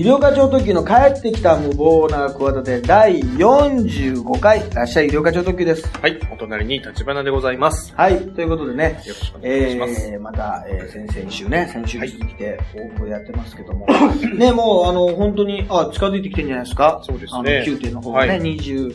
[0.00, 5.86] 医療課長特急の帰ってきた無謀な企て第45回、らっしゃい医療課長特急です。
[6.00, 7.92] はい、お隣に立花でございます。
[7.94, 10.08] はい、ということでね、よろしくお願いします。
[10.10, 13.86] えー、また、えー、先々週ね、先週に続きて、応募やってますけども、
[14.38, 17.02] ね、もう、あの、本当に、あ、近づいてきてんじゃないですか。
[17.02, 17.38] そうですね。
[17.38, 18.40] あの、9点の方がね、はい。
[18.40, 18.94] 23、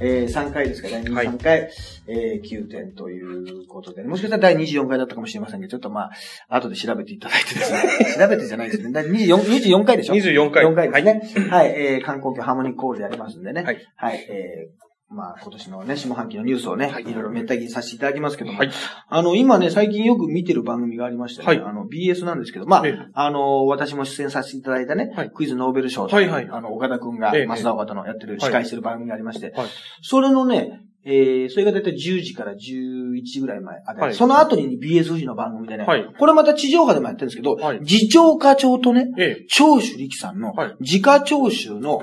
[0.00, 1.70] えー3回ですからね、はい23回、
[2.08, 6.10] えー、9点ということで、もしかしたら第24回だったかもしれませんけど、ちょっとま
[6.48, 11.48] あ、後で調べていただいてですね、調べてじゃないですね、第24、24回でしょ？24回4回ですね。
[11.48, 13.62] はい、えー、観光局ハーモニーコールでやりますんでね。
[13.62, 13.78] はい。
[13.96, 17.04] はい、えー、まあ、今年のね、下半期のニュースをね、はい。
[17.04, 18.70] いろいろめった切りさせていただきますけども、はい。
[19.08, 25.30] あの、今ね、最近よく見てる番組がありましてね、はいあの、BS なんですけど、まあええ、あの、私も出演させていただいたね、はい。
[25.30, 26.48] クイズノーベル賞と、はいはい。
[26.50, 29.68] あの、岡田くんがええ、増田岡田のやってる、い司会してる番組がありまして、はい。
[30.02, 34.14] それのね、えー、それがだいたい10時から11時ぐらい前はい。
[34.14, 36.04] その後に BS 富士の番組でね、はい。
[36.18, 37.80] これまた地上波でもやってるんですけど、はい。
[37.86, 42.02] 次長課長とね、え長州力さんのはい、自家長州の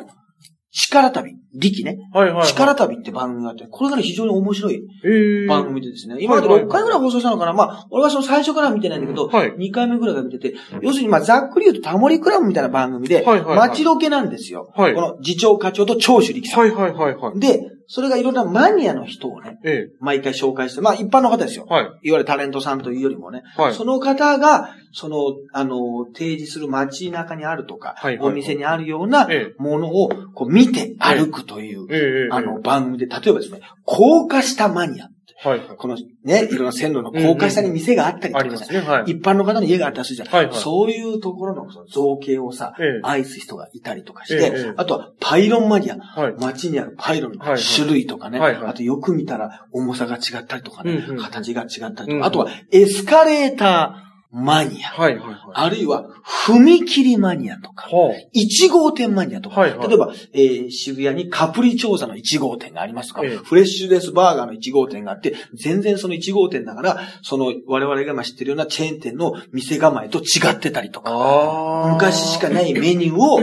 [0.72, 2.17] 力旅、力ね、え。
[2.17, 2.47] はいはい、はい。
[2.47, 7.52] 力旅って番組があって、これがね、非常に面白いえー、番組でですね、今まではいはい6回ぐらい放送したのかな？
[7.52, 9.53] まあ、俺はその最初からは見てないんだけど、はい。
[9.58, 13.70] 2回目ぐらいから見てて、要するにまあ、ざっくり言うとタモリクラブみたいな番組で、はいはいはい。
[13.70, 14.72] 街ロケなんですよ。
[14.73, 14.95] はい。
[14.95, 16.59] この次長課長と長州力さん。
[16.61, 17.39] はいはいはいはい。
[17.39, 21.66] で、それがいろんなマニアの人をね、え毎回紹介して、まあ一般の方ですよ。
[21.70, 21.73] え。
[21.73, 21.84] はい。
[21.84, 23.73] いわゆるタレントさんというよりもね、はい。
[23.73, 25.17] その方が、その、
[25.53, 32.28] あの、提示する街中にあるとか、はいはいお店にあるようなええものをこう見て歩くという、ええええ。
[32.31, 35.09] あの、番組で、例えばですね、高架下マニア。
[35.44, 35.77] はいはい。
[35.77, 38.80] このね、いろんな線路の高架下に店があったりとかさありますね。
[38.80, 39.11] はい。
[39.11, 40.27] 一般の方の家があったりするじゃん。
[40.30, 42.99] はいはいそういうところの造形をさ、ええ。
[43.03, 45.97] 愛す人がいたりとかして、ええあとはパイロンマニア。
[45.97, 46.33] はい。
[46.39, 54.02] 街にあるパイロンの種類とかね、はいはいあとよく見たら重さが違ったりとかね、うんうん形が違ったりとか、うんあとはエスカレーター
[54.34, 54.89] マニア。
[54.89, 55.39] はいはいはい。
[55.53, 56.06] あるいは、
[56.48, 71.04] 踏切マニアとか、は1号店マニアとか、はいはい例えば、えー渋谷にカプリ調査の1号店がありますとか、ええフレッシュレスバーガーの1号店があって、全然その1号店だから、その我々が今知ってるようなチェーン店の店構えと違ってたりとあ。
[71.04, 71.93] か、ああ。
[71.93, 73.39] 昔しかないメニューを、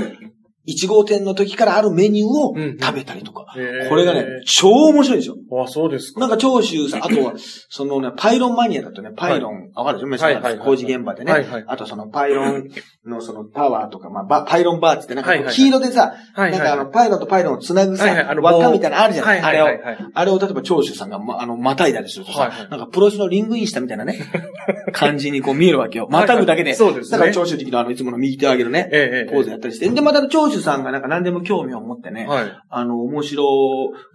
[0.69, 5.37] 1号店の時からあるメニューをうんうん食べたりとか、ええこれがね、超面白いんですよ。
[5.65, 6.21] あ、そうですか。
[6.21, 7.35] なんか長州さん、 あとは、
[7.69, 10.09] そのね、パイロンマニアだとね、パイロン、わかるでしょ？
[10.09, 10.67] めっちゃはいはいはい。
[10.67, 11.33] 工事現場でね。
[11.33, 11.65] はいはい。
[11.67, 12.69] あとそのパイロン
[13.07, 16.59] のそのタワーとか、まあバ、パイロンバーツってなんか黄色でさ、はいはい。
[16.59, 18.25] なんかあの、パイロンとパイロンをつなぐさ、はいはい。
[18.27, 19.97] あの輪っかみたいなのあるじゃない、はいはいはいはい。
[19.97, 20.11] あれを。
[20.15, 22.71] あれを例えば長州さんが、ま、あの、またいだりするとさ、はいはい。
[22.71, 24.19] なんかプロレスのリングインしたみたいなね、
[24.93, 26.09] 感じにこう見えるわけよ。
[26.11, 26.75] またぐだけで。
[26.75, 27.13] そうですね。
[27.13, 29.33] だから長州的なあの、いつもの右手を上げるね、ええええ。
[29.33, 29.89] ポーズやったりして。
[29.89, 32.45] で、また長州さんがなんか何でも興味を持ってね、はい。
[32.69, 33.45] あの、面白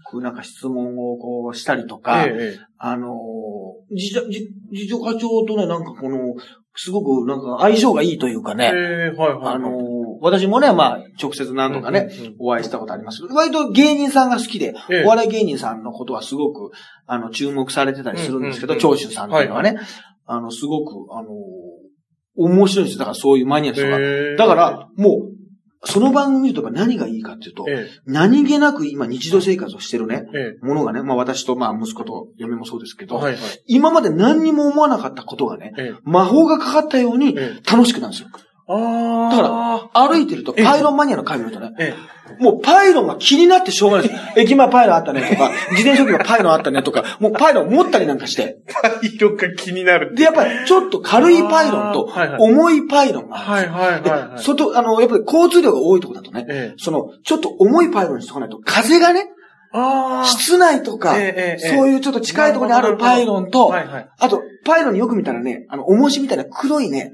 [0.10, 1.18] くなんか質問を
[1.54, 2.60] したりとか、ええええ。
[2.78, 6.36] あのー、次長、次次長課長とね、なんかこの、
[6.76, 9.56] すごくなんか相性がいいというかね、ええ、はいはいはい。
[9.56, 9.74] あのー、
[10.22, 16.72] 私もね、まあ、直接何度かね、うんうんうんお会いしたことありますけど、割と芸人さんが好きで、ええお笑い芸人さんのことはすごく、
[17.06, 19.78] あの、注目されてたりするんですけど、うんうん長州さんっていうのはね、
[20.26, 21.34] あの、すごく、あのー、
[22.38, 23.00] 面白いんですよ。
[23.00, 23.98] だからそういうマニアの人が。
[24.00, 25.36] ええだから、もう、
[25.86, 33.08] その番組見ると何がいいかっていうと、え何気なく今日常生活をしてるね、え、えものがね、まあ私とまあ息子と嫁もそうですけえ。
[33.08, 33.42] ど、はいはい。
[33.68, 36.00] 今まで何にも思わなかったことがね、ええ。
[36.04, 38.30] 魔法がかかったようにええ楽しくなるんですよ。
[38.68, 41.94] あだから歩いてると、ええパイロンマニアの会見るとね、え
[42.40, 44.22] もうパイロンが気になってしょうがないです。
[44.40, 48.58] 駅前パイロンあったねとか、自転車置き場パイロンあったねとか、もうパイロン持ったりなんかして。
[48.68, 48.74] え。
[48.74, 50.16] パイロンが気になる。
[50.16, 52.10] で、やっぱりちょっと軽いパイロンと
[52.40, 53.86] 重いパイロンがあはいるんですよ。
[53.86, 54.38] はいはいはい。
[54.38, 56.76] で、外、あの、やっぱり交通量が多いところだとね、ええ。
[56.78, 59.30] その、ちょっと重いパイロンにしとかないと、風がね、
[59.72, 60.26] ああ。
[60.26, 64.10] 室内とか、ええええそういうちょっと近いところにあるパイロンと、はいはい。
[64.18, 67.14] あと、パイロンによく見たらね、あの、重しみたいな黒いね、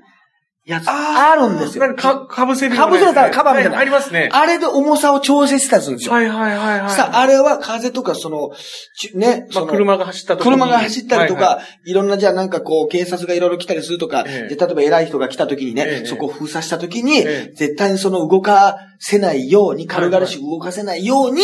[0.65, 1.87] やつ、ああるんですよ。
[1.87, 3.75] なんか、かぶせるかぶせれたらカバーみたいな。
[3.77, 4.29] はありますね。
[4.31, 6.13] あれで重さを調整してたりするんですよ。
[6.13, 6.89] はいはいはいはい。
[6.91, 8.51] さあ、あれは風とか、その、
[8.95, 11.93] ちね、まあ、車が走った時に車が走ったりとか、はいい。
[11.93, 16.05] ろんな、じゃあなんかこう、警察がいろいろ来たりするとか、例えば偉い人が来た時にね、ええ。
[16.05, 17.51] そこを封鎖した時に、ええ。
[17.55, 21.41] 絶対にその動かせないように、軽々しく動かせないように、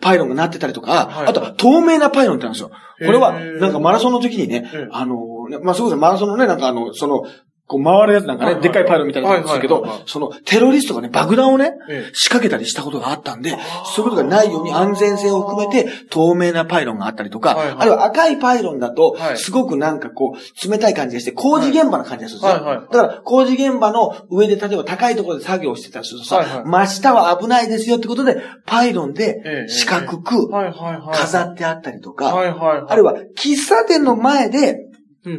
[0.00, 1.26] パイロンがなってたりとか、はい。
[1.26, 2.70] あとは透明なパイロンってあるんですよ。
[3.04, 3.60] これは、ええ。
[3.60, 4.88] なんかマラソンの時にね、ええ。
[4.92, 5.16] あの、
[5.48, 5.96] ねまあそうです。
[5.96, 7.24] ね、マラソンのね、なんかあの、その、
[7.66, 8.62] こう回るやつなんかね、はいはい。
[8.62, 12.10] でっかいパイロンみたいなやつですけどはいはいはいはい、そのテロリストがね、爆弾をね、ええ。
[12.12, 13.56] 仕掛けたりしたことがあったんで、
[13.96, 17.76] そういうことがないように安全性を含めて透明なパイロンがあったりとか、はいはい。
[17.78, 19.38] あるいは赤いパイロンだとは、い。
[19.38, 22.64] すごくなんかこう、冷たい感じがして、工事現場の感じがするんですよ。
[22.64, 26.64] はいはいだから、工事現場の上で、例えば高いところで作業をしてたりするとさ、はいはい。
[26.64, 30.50] 真下は危ないですよってことで、パイロンえでえ四角く。
[30.50, 32.36] 飾ってあったりとか。
[32.36, 34.93] あるいは喫茶店の前で、うん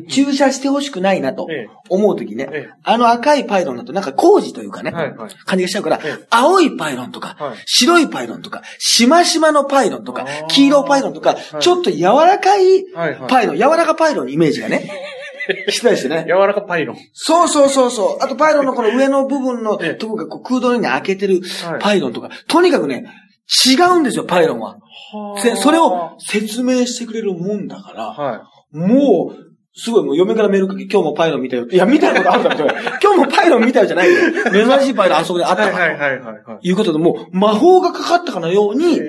[0.09, 5.29] 駐車してほしくないなとえ思うときね、えあの赤いパイロンだとなんか工事というかね、はいはい。
[5.45, 7.57] 感じがしちゃうからええ、青いパイロンとか、はい。
[7.65, 13.29] 白いパイロンとか、しましまのパイロンとか黄色パイロンとかは、いちょっと柔らかいはいはい。
[13.29, 14.89] パイロン、柔らかパイロンのイメージがね、
[15.69, 16.25] したりしてね。
[16.27, 16.97] 柔らかパイロン。
[17.13, 18.23] そうそうそうそう。
[18.23, 23.05] あとパイロンのこの上の部分のええとこがこう空洞に開けてるはいパイロンとか、とにかくね、
[23.67, 24.77] 違うんですよ、パイロンは。
[25.37, 31.67] せそれを説明してくれるもんだから、はもう、すごい、もう嫁からメールかけ、今日もパイロン見たよ。
[31.69, 32.69] いや、見たことあるんだけど、
[33.03, 34.19] 今日もパイロン見たよじゃないよ。
[34.51, 35.57] 珍しいパイロンあそこであっい。
[35.57, 35.85] たから。
[35.85, 36.67] はいはいはいはいはい。
[36.67, 38.99] いうことで、もう魔法がかかったかのように、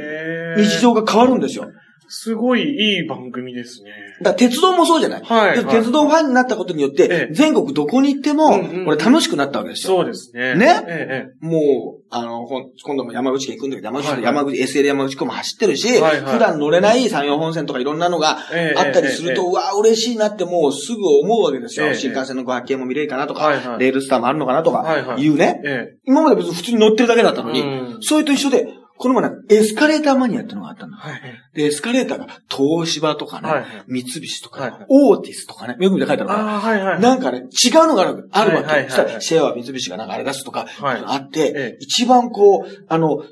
[0.56, 1.70] 日常が変わるんですよ。
[2.08, 3.90] すごいいい番組ですね。
[4.22, 5.22] だ鉄道もそうじゃない。
[5.22, 5.56] はい。
[5.56, 7.34] で鉄道ファンになったことによって、ええ。
[7.34, 8.48] 全国どこに行っても
[8.86, 9.96] 俺楽しくなったわけですよ。
[9.96, 10.54] そうですね。
[10.54, 10.84] ね？
[10.86, 14.24] ええもう、あの、今度も山口県行くんだけど、山口はいはい。
[14.24, 16.32] 山口、SL 山口湖も走ってるし、はいはい。
[16.32, 21.86] 普段乗れない山陽本線とかいろんなのがええあったりすると、ええうわ嬉しいなってもうすぐ思うわけですよ。
[21.86, 25.60] ええ新幹線のご発見も見れるかなとか、レールスターもあるのかなとか、はいうね。
[25.64, 25.98] ええ。
[26.04, 27.98] 今まで別に普通に乗ってるだけだったのに、うん。
[28.00, 28.66] それと一緒で、
[28.98, 30.96] この前なんかエスカレーターマニアってのがあったの。
[30.96, 31.20] はい。
[31.54, 37.00] で、エスカレーターが東芝とかね、はいはい三菱とか、はいはいオーティスとかね、よく見て書いてあるから、はいはい。
[37.00, 38.84] なんかね、違うのがあるあるわけ。
[38.84, 43.25] そしたら、シェアは三菱がなんかあれ出すとか、はいあって、ええ一番こう、あの、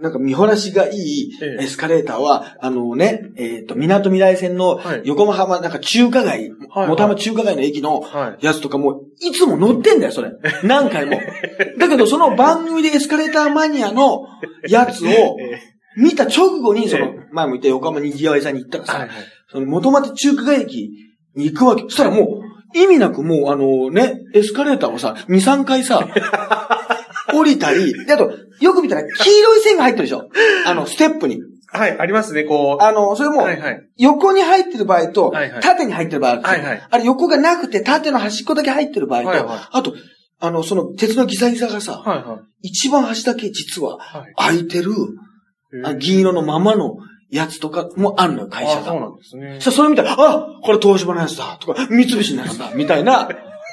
[0.00, 8.44] なんか見晴らしがいいええエスカレーターは、あのね、えっ、と、港未来線のはい横浜なんか中華街、はい元浜中華街の駅のはい。
[8.44, 10.30] やつとかも、いつも乗ってんだよ、それ。
[10.62, 11.20] 何回も。
[11.78, 14.22] だけど、その番組でエスカレーターマニアの
[14.68, 15.08] やつを
[15.40, 15.58] え
[15.96, 19.08] 見た直後に、そのえ、前も言った横浜にぎわいさんに行ったらさ。
[19.50, 20.90] その元町中華街駅
[21.34, 21.82] に行くわけ。
[21.82, 26.06] そしたらもう、意味なくもう、あのね、エスカレーターをさ、2、3回さ、
[27.32, 29.08] 降りたり、で、あと、よく見たら黄
[29.40, 30.28] 色い線が入ってるでしょ
[30.66, 31.40] あの、ステップに。
[31.70, 32.82] はい、ありますね、こう。
[32.82, 33.80] あの、それも、はいはい。
[33.98, 39.94] 横に入ってる場合とはいはい、縦に入ってる場合あるんですよはいはいあれ横がなくて、縦の端っこだけ入ってる場合と、はいはいあと、
[40.40, 42.68] あの、その鉄のギザギザがさ、はいはい。
[42.68, 44.92] 一番端だけ実ははいてる、
[45.84, 46.96] あ銀色のままの
[47.30, 49.00] やつとかもあるのよ、会社あそうが。
[49.00, 49.58] なんですね。
[49.60, 53.28] それ見たら、あこれ東芝のやつだとか、三菱のやつだみたいな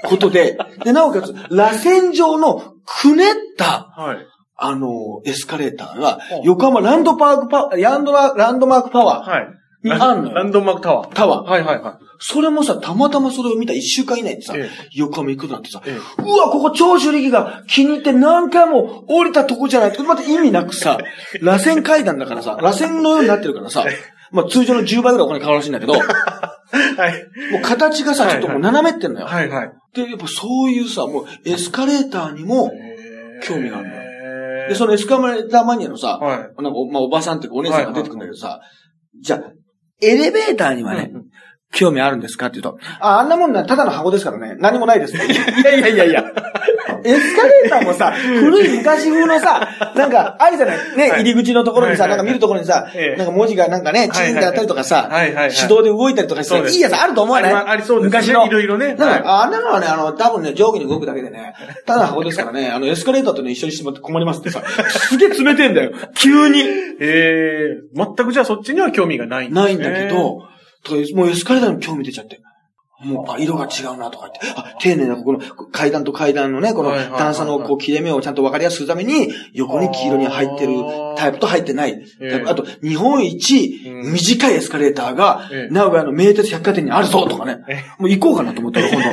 [0.08, 4.18] ことで、で、なおかつ、螺旋状のくねった、はい。
[4.58, 9.48] あの、エスカレーターが横浜ランドパークパランドラランドマークパワーはい。
[9.84, 10.36] にあんのよ。
[10.36, 11.14] ランドマークタワー。
[11.14, 11.50] タワー。
[11.50, 16.00] はいはいはそれもさ、たまたまそれを見た一週間以内にさええ、横浜行くなんてさ、ええう
[16.38, 20.98] わ、ここ長州力が気に入って何回も降りたとこじゃないって、また意味なくさ、
[21.42, 23.86] 螺旋階段だからさ、螺旋のようになってるからさ、
[24.32, 25.94] まあ通常の10倍ぐらいお金かかるらしいんだけど。
[26.00, 27.60] はい。
[27.60, 29.28] う形がさ、はいちょっともう斜めってんのよ。
[29.28, 29.72] はいはい。
[29.94, 32.72] で、やっぱそういうさ、もうエスカレーターにも、
[33.44, 36.38] 興味があるのよよで、そのエスカレーターマニアのさ、はい。
[36.38, 38.60] なんかお、まあ、おばさんっていうかお姉さんが出てくるんだけどさ、
[39.22, 39.52] じゃあ、
[40.02, 41.26] エレベーターにはね、うん
[41.76, 45.14] 興味あるんですかって言うと、あ、あんなもんな、ただの箱ですからね、何もないです。
[45.18, 46.24] いやいやいやいや。
[47.06, 50.98] エスカレーターもさ、古い昔風のさ、なんか、あるじゃない？
[50.98, 51.22] ね、はい。
[51.22, 55.52] 入り口のところにさ、なんか見るところにさええ、なんか文字がなんかね、チーンってあったりとかさ、はいはいはい。
[55.52, 57.54] 手動で動いたりとかして、いいやつあると思わない？
[57.54, 58.20] ありそうですね。
[58.22, 58.48] 昔の。
[58.48, 58.96] いろいろね。
[59.00, 61.54] ああんなのはね、あの、多分ね、上下に動くだけでね、
[61.86, 65.92] ただの箱ですからね、 あの、エスカレーターとね、一緒にしてもらって困りますってさ、 すげえ冷てえんだよ。
[66.18, 66.62] 急に。
[67.00, 67.82] ええ。
[67.96, 69.62] 全くじゃあそっちには興味がないんですね。
[69.64, 70.16] ないんだけど、
[71.16, 72.40] もうエスカレーターに興味出ちゃって。
[73.06, 75.40] もう、あ、色が違うなとか言って、あ、丁寧なここの
[75.72, 80.74] 階段と階段のね、このはいはいはいはい段差のこう切れ目をちゃんと分かりやすくするために、横に黄色に入ってる
[81.18, 82.12] タイプと入ってないタイプ。
[82.22, 87.84] ええあと、日本一うん短いエスカレーターがええ、名古屋の名鉄百貨店にあるぞとかねえ。
[88.00, 89.10] もう行こうかなと思ったら、今度。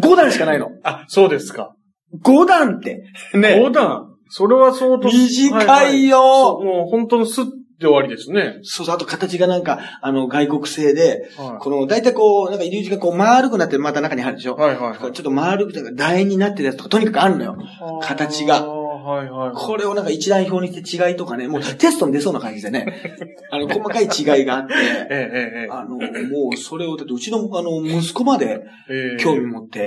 [0.00, 0.70] もう5段しかないの。
[0.84, 1.74] あ、そうですか。
[2.22, 3.02] 5段って。
[3.34, 3.58] ね。
[3.58, 4.12] 横断。
[4.28, 5.08] それは相当。
[5.08, 7.46] 短いよそうもう本当のスッ
[7.78, 8.58] て終わりですね。
[8.62, 14.56] そうそう、あと形がなんか、あの、外国製で、はこの、だいたいこう、なんか入り口がこう丸くなってまた中に入るでしょ？
[14.56, 14.60] い。
[14.60, 14.98] はいはいはい。
[14.98, 17.56] ちょっと丸くて、楕円になってるやつとか、とにかくあるのよ。
[18.02, 18.60] 形が
[19.02, 19.52] はいはいはい。
[19.54, 22.86] これをなんか一覧表にして違いとかね、もうテストに出そうな感じでね、
[23.50, 29.22] あの、細かい違いがあって、ええええあの、もうそれを、だってうちの、あの、息子までええ。
[29.22, 29.84] 興味持って。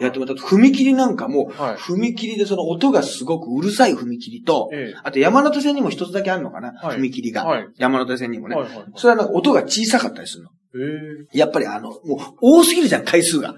[0.00, 0.42] やってもらった。
[0.42, 1.74] 踏切なんかも、はい。
[1.76, 7.44] 踏切でその音がすごくうるさい踏切と、えあと山手線にも一つだけあるのかな、はい踏切が。
[7.44, 8.56] はい山手線にもね。
[8.96, 10.50] それはなんか音が小さかったりするの。
[11.32, 11.98] えやっぱりあの、もう
[12.40, 13.54] 多すぎるじゃん、回数が。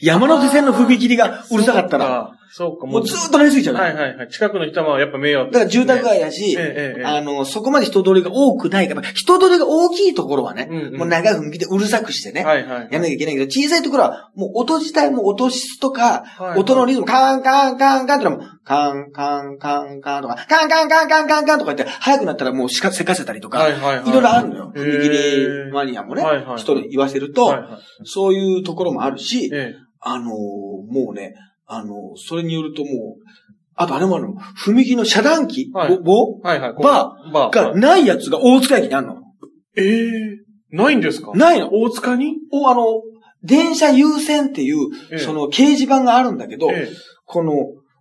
[0.00, 2.35] 山手線の踏切がうるさかったら。
[2.46, 2.52] ら。
[2.52, 4.28] そうか、もうずーっとなりすぎちゃうのはいはいはい。
[4.28, 5.50] 近くの人はやっぱ迷惑。
[5.52, 12.88] だから住宅街だし、ええええあの、そこまで人通りが多くないから、人通りが大きいところはね、うんうんもう長い踏切でうるさくしてね、はいはい。
[12.90, 24.08] やめなきゃいけないけど、小さいところは、もう音自体も音質とか、はい音のリズム、カンカンカンカンってのも、カンカンカンカンとか、カンカンカンカンカンカンとか言って、早くなったらもうしかせかせたりとか、はいはいはい。
[24.08, 24.72] いろいろあるのよ。
[24.74, 27.68] 踏切マニアもね、はいはい人に言わせると、はいはい。
[28.04, 29.86] そういうところもあるし、ええ。
[30.00, 31.34] あのーもうね、
[31.66, 32.92] あのーそれによるともう、
[33.74, 36.72] あとあれもあるの、踏切の遮断機、はい棒はいはい。
[36.82, 37.32] バー。
[37.32, 39.16] バがないやつが大塚駅にあるの。
[39.76, 40.10] ええ
[40.70, 41.32] ないんですか？
[41.34, 41.70] ないの。
[41.72, 42.34] 大塚に？
[42.52, 42.84] お、あの、
[43.42, 44.78] 電車優先っていう、
[45.12, 46.96] ええその掲示板があるんだけど、ええ。
[47.26, 47.52] この、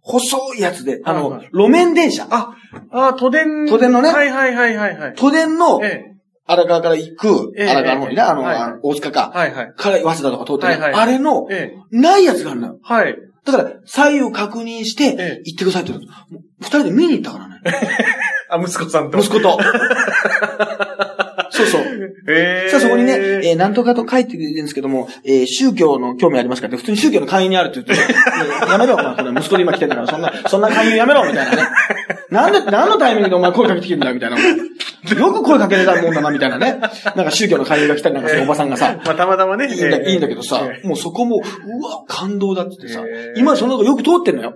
[0.02, 2.28] 細いやつで、あの、はいはい路面電車。
[2.30, 2.56] あ、
[2.92, 3.66] あ、都電。
[3.68, 5.14] 都電のねはいはいはいはいはい。
[5.16, 6.16] 都電のええ。
[6.48, 9.74] 荒川から行く、ええ荒川の方にね、あの、はい大塚か、はいはい。
[9.76, 11.98] から早稲田とか通ってね、はいはいあれの、ええ。
[11.98, 12.80] ないやつがあるのよ。
[12.84, 13.16] はい。
[13.46, 16.12] だから、左右確認して、ええ行ってくださいって言うの
[16.62, 17.62] 二人で見に行ったからね。
[18.50, 19.20] あ、息子さんと。
[19.20, 19.60] 息子と。
[21.52, 21.82] そうそう。
[22.28, 22.70] ええ。
[22.70, 27.98] さあそこにね、えー、なんとかと書いてるんですけども、えー、宗教の興味ありますかって、普通に宗教の会員にあるって言って、 い
[28.68, 31.64] ややめろ、お前、それ息子で今来てんだから、そんな、そんな会員やめろ、みたいなね。
[32.36, 34.38] なんで、何のタイミングでお前声かけてきてんだよ、みたいな。
[34.38, 36.80] よく声かけれたもんだな、みたいなね。
[37.16, 39.68] なんか宗教の会員が来たりなんかして、おばさんがさ、まあ、たまたまね。
[39.68, 41.40] いいんだ、けどさえ、もうそこも、う
[41.84, 43.04] わ、感動だって言ってさ
[43.36, 44.54] 今そのとこよく通ってんのよ。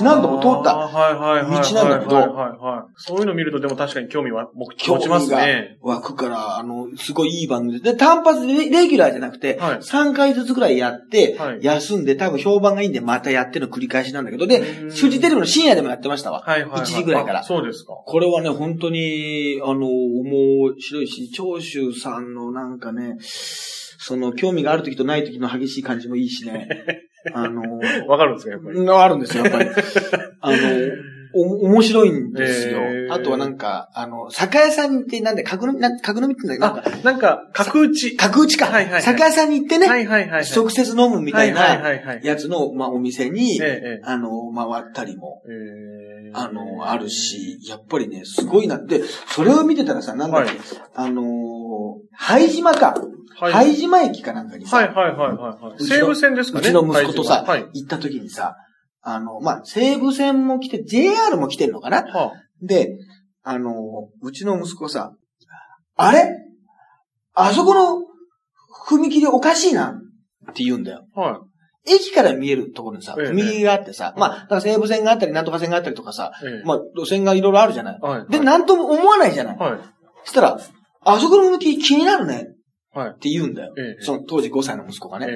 [0.00, 0.74] 何度も通った。
[0.74, 2.88] 道なんだけど。
[2.96, 5.78] そういうの見るとでも確かに興味は僕興持ちますね。
[5.82, 7.92] 湧くから、あの、すごいいい番組で。
[7.92, 16.42] で、単発でレレギュラーじゃなくて、はい3回ずつぐらいやって、はい休んで、多分評判がいいんで、またやっての繰り返しなんだけど、でう、んフジテレビの深夜でもやってましたわ。
[16.46, 16.80] はいはいはい。
[16.82, 17.92] 1時ぐらいからあそうですか。
[17.92, 26.68] これはね、本当に、あの、面白いし、長州さんのなんかね、その、興味がある時とない時の激しい感じもいいしね。
[27.32, 27.78] あの、
[28.08, 28.78] わかるんですか、やっぱり？
[28.78, 29.70] うんあるんですよ、やっぱり。
[30.40, 30.56] あの、
[31.34, 32.80] お、面白いんですよ。
[33.10, 38.16] あとはなんか、あの、酒屋さんに行って、なんで、角飲み、なん角飲みって言うんだけど、なんか、あ、なんか、角打ち。
[38.16, 38.66] 角打ちか。
[38.66, 40.44] はいはいはい酒屋さんに行ってね、はいはいはいはい。
[40.54, 42.20] 直接飲むみたいなはいはい。
[42.22, 46.30] やつの、まあ、お店に、ええ、あの、回ったりも、ええ。
[46.34, 50.58] あの、あるし、やっぱりね、すごいなって、それを見てたらさ、なんだっけ、はい
[50.94, 51.24] あのー、
[52.12, 52.94] 拝島か。
[53.40, 53.52] はい。
[53.52, 57.66] 拝島駅かなんかにさ、はいはいはいはい西武線ですかねうちの息子とさ、はい。
[57.72, 58.56] 行った時にさ、
[59.02, 62.02] あの、まあ、西武線も来て、JR も来てるのかな？
[62.02, 62.96] はで、
[63.42, 65.12] あの、うちの息子さ、
[65.96, 66.30] あれ？
[67.34, 68.02] あそこの
[68.88, 69.88] 踏切おかしいな
[70.50, 71.06] って言うんだよ。
[71.14, 71.20] あ。
[71.20, 71.40] は
[71.86, 76.46] 駅から見えるところにさ、ええ踏切があってさ、まあ、だから西武線があったり、なんとか線があったりとかさ、い。
[76.46, 76.62] ええ。
[76.64, 78.00] まあ、路線がいろいろあるじゃない。
[78.00, 78.26] はい。
[78.30, 79.58] で、なんとも思わないじゃない。
[79.58, 79.78] はい。
[80.24, 80.58] そしたら、
[81.06, 82.53] あそこの踏切気になるね
[82.94, 83.10] はい。
[83.10, 83.74] って言うんだよ。
[83.76, 84.04] ええ。
[84.04, 85.26] その当時5歳の息子がね。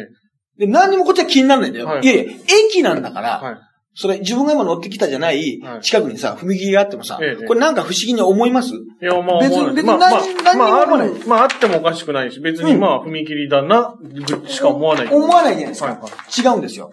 [0.59, 1.87] えで、何にもこっちは気にならないんだよ。
[1.87, 2.33] はいい、やいや、
[2.69, 3.59] 駅なんだから、はい。
[4.01, 8.71] それ自分が今乗ってきたじゃないはい、近くにさ、踏切があってもさ、ええこれなんか不思議に思います？
[8.75, 15.07] いや、まあ、別に別にまあ、まあ何何にもまあ、あ思わないる、まあ、あってもおかしくないし、別にうんまあ、踏切だな、ぐしか思わない。
[15.09, 15.87] 思わないじゃないですか。
[15.89, 16.09] はいは
[16.53, 16.93] 違うんですよ。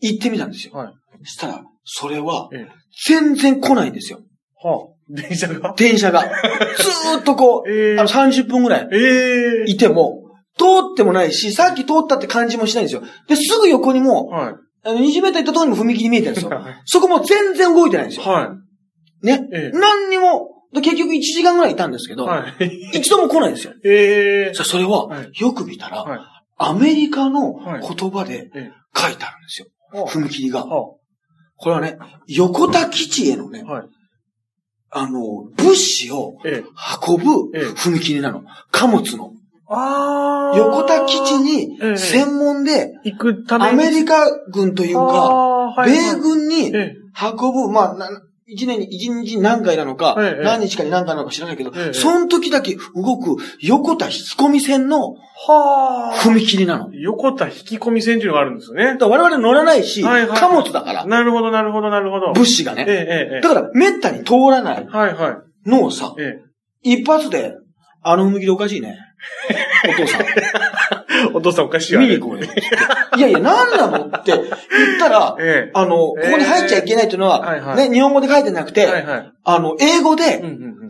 [0.00, 0.72] 行ってみたんですよ。
[0.72, 0.94] はい。
[1.24, 2.68] そしたら、それはええ、
[3.06, 4.20] 全然来ないんですよ。
[4.62, 4.95] はあ。
[5.08, 5.74] 電車が？
[5.76, 6.22] 電車が。
[6.78, 10.22] ずーっとこう、ええあの30分ぐらいええいても、
[10.58, 13.02] 通ってもないし、さっき通ったって感じもしないんですよ。
[13.28, 14.54] で、すぐ横にも、はい。
[14.84, 16.50] あの、20メートル行ったところにも踏切見えてるんですよ。
[16.50, 18.26] はいそこも全然動いてないんですよ。
[18.32, 18.56] は
[19.22, 19.26] い。
[19.26, 19.48] ね。
[19.52, 22.16] え何にも、で結局1時間ぐらいいたんですけえ。
[22.16, 22.88] ど、はい。
[22.94, 23.74] 一度も来ないんですよ。
[23.84, 24.54] ええ。
[24.54, 26.20] さそれははい、よく見たら、はい。
[26.58, 29.66] アメリカのはい言葉でえ書いてあるんですよ。
[30.06, 30.64] 踏切が。
[30.64, 30.98] こ
[31.66, 31.96] れはね、
[32.28, 33.64] 横田基地へのね
[35.00, 36.64] あ。、の、物資をええ。
[37.06, 38.44] 運ぶええ踏切なの。
[38.70, 39.32] 貨物の。
[39.68, 40.58] ああ。
[40.58, 43.70] 横田基地にええ専門で、行くために。
[43.72, 46.96] アメリカ軍というか、米軍にええ。
[47.38, 48.08] 運ぶ、まあ、な
[48.48, 56.14] 一年に、一日に何回なのか、ええ何日かに何回なのか知らないけど、ええその時だけ動く横田引き込み線のはあ。
[56.14, 56.90] 踏切なの。
[56.90, 58.96] だ横田引き込み線っていうのがあるんですよね。
[58.98, 62.32] から我々乗らないし、はいはい貨物だから、なるほど、なるほど、なるほど。
[62.32, 63.40] 物資がね。
[63.42, 64.96] だから、滅多に通らないえ。
[64.96, 65.30] はい、は
[65.64, 65.68] い。
[65.68, 66.40] のをさ、え
[66.82, 67.56] 一発で、
[68.02, 68.96] あの踏切おかしいね。
[69.88, 70.20] お父さん。
[71.24, 71.30] え。
[71.34, 72.08] お父さんおかしいわね。
[72.08, 72.46] 見に行こうよ。
[73.16, 74.42] いやいや、なんなのって言っ
[74.98, 75.70] たら、 ええ。
[75.74, 79.32] あの、ここに入っちゃいけないっていうのは、はいはいね、日本語で書いてなくて、はい、はい。
[79.44, 80.42] あの、英語うん、で。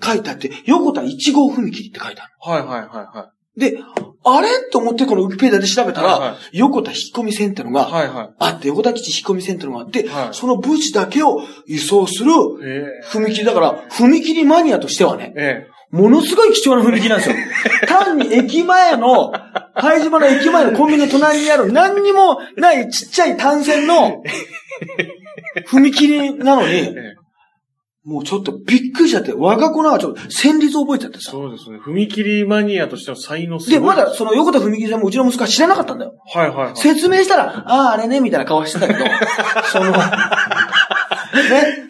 [0.02, 2.33] 書いてあって、横田1号踏切って書いてある。
[2.40, 3.78] はい、はい、はい、はで、
[4.25, 4.49] あれ？
[4.71, 7.73] と思ってこのウィキペディアで調べたら、はいはい横田引き込み線ってのい。
[7.73, 12.35] がはい、はあって、横田基地引き込み線ってのがあって、はいその物資だけを輸送するい。
[12.64, 15.66] え踏切だから、踏切マニアとしてはね、え。
[15.71, 17.37] えものすごい貴重な踏切なんですよ。
[17.87, 19.33] 単に駅前の、
[19.76, 24.23] 拝島の駅前のコンビニの隣にある何にもないちっちゃい単線の
[25.68, 27.26] 踏切なのに、ええ
[28.06, 31.33] もうちょっとびっくりしちゃって、我が子なんかちょっと旋律覚えちゃってさ。
[31.33, 31.78] そうですね。
[31.78, 33.80] 踏切マニアとしての才能すごで、い。
[33.80, 36.14] まだその横田踏切さんもうちの息子は知らなかったんだよ。
[36.33, 36.76] はいはいはい。
[36.76, 39.00] 説明したら、ああ、あれね、みたいな顔してたけど、
[39.73, 39.99] その、 ね、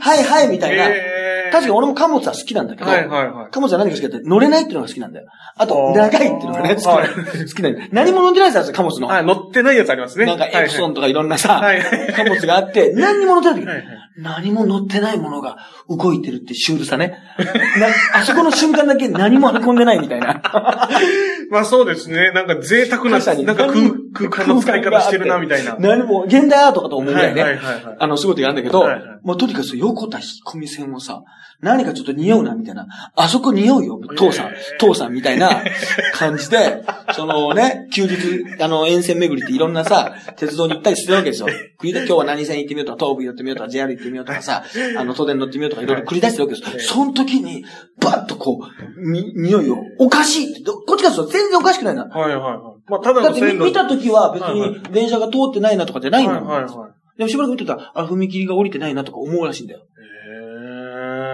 [0.00, 0.86] はいはい、みたいな。
[0.88, 1.15] えー
[1.50, 3.50] 確かに俺も貨物は好きなんだけど、はいはいはい。
[3.50, 5.26] 貨物は何が好きかって乗れないっていうのが好きなんだよ。
[5.56, 7.14] あと、長いっていうのがね、好きなはい好
[7.54, 7.88] きなんだよ。
[7.92, 9.12] 何も乗ってないですよ、貨物の。
[9.12, 10.26] あ、乗ってないやつありますね。
[10.26, 13.86] なんかエプソンとかいろんなさ、はいはい貨物があって、 何にも乗ってない時、はいはい
[14.18, 17.18] 何も乗ってないものが動いてるってシュールさね。
[17.78, 20.40] なあそこの瞬間だけ何も運んでないみたいな。
[21.50, 22.32] まあそうですね。
[22.32, 25.76] なんか贅沢な、なんか空空間の使い方してるな、みたいな。
[25.78, 27.42] 何も、現代アートかと思うぐらいね。
[27.42, 31.24] はいはいあの、すごい時あるんだけど、はいはいもうとにかく横田引っ込み線をさ、
[31.60, 32.86] 何かちょっと匂うな、みたいな。
[33.16, 35.64] あそこ匂うよ、父さん、父さんみたいな
[36.12, 41.48] 感じで、そのね、休日、あの、沿線巡りっていろんなさ、鉄道に行ったりするわけですよ。
[41.82, 44.62] 今日は何線行ってみようとか、東武寄ってみようとか、JR 行ってみようとかさ、
[44.96, 46.94] あの、都電乗ってみようとか、いろいろ繰り出してるわけですよ。
[46.94, 47.64] その時に、
[48.00, 48.60] バッとこ
[48.96, 52.04] う、に、匂いを、おかしいって、どこっちかというと全然おかしくないな。
[52.04, 52.75] はいはいはい。
[52.88, 53.66] まあただだって見。
[53.66, 56.48] 見た時は別に電車が通ってないなとかじゃないんだもん。
[56.48, 56.90] はいはいはい。
[57.18, 59.80] でもしばらく見てたら、あ、踏切が降りてないなとか思うらしいんだよ。